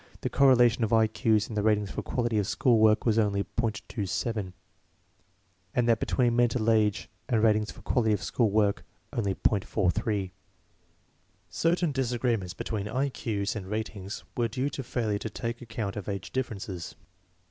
The 0.21 0.31
correlation 0.31 0.83
of 0.83 0.91
I 0.91 1.05
Q's 1.05 1.47
and 1.47 1.55
the 1.55 1.61
ratings 1.61 1.91
for 1.91 2.01
quality 2.01 2.39
of 2.39 2.47
school 2.47 2.79
work 2.79 3.05
was 3.05 3.19
only 3.19 3.43
.27, 3.55 4.51
and 5.75 5.87
that 5.87 5.99
between 5.99 6.35
mental 6.35 6.71
age 6.71 7.07
and 7.29 7.43
ratings 7.43 7.69
for 7.69 7.83
quality 7.83 8.11
of 8.11 8.23
school 8.23 8.49
work 8.49 8.83
only 9.13 9.35
.43. 9.35 10.31
Certain 11.49 11.91
disagreements 11.91 12.55
between 12.55 12.87
I 12.87 13.09
Q's 13.09 13.55
and 13.55 13.67
ratings 13.69 14.23
were 14.35 14.47
due 14.47 14.71
to 14.71 14.81
failure 14.81 15.19
to 15.19 15.29
take 15.29 15.61
account 15.61 15.95
of 15.95 16.09
age 16.09 16.31
differences. 16.31 16.95